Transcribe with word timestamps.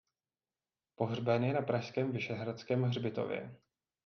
Pohřben 0.95 1.43
je 1.43 1.53
na 1.53 1.61
pražském 1.61 2.11
Vyšehradském 2.11 2.83
hřbitově. 2.83 3.55